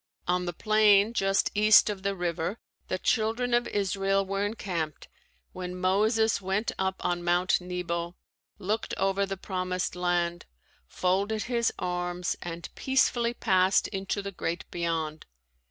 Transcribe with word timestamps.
On 0.27 0.45
the 0.45 0.51
plain 0.53 1.13
just 1.13 1.51
east 1.53 1.87
of 1.87 2.01
the 2.01 2.15
river 2.15 2.57
the 2.87 2.97
Children 2.97 3.53
of 3.53 3.67
Israel 3.67 4.25
were 4.25 4.43
encamped 4.43 5.07
when 5.53 5.79
Moses 5.79 6.41
went 6.41 6.71
up 6.79 7.05
on 7.05 7.23
Mount 7.23 7.61
Nebo, 7.61 8.15
looked 8.57 8.95
over 8.97 9.27
the 9.27 9.37
Promised 9.37 9.95
Land, 9.95 10.47
folded 10.87 11.43
his 11.43 11.71
arms 11.77 12.35
and 12.41 12.73
peacefully 12.73 13.35
passed 13.35 13.87
into 13.89 14.23
the 14.23 14.31
great 14.31 14.65
beyond. 14.71 15.27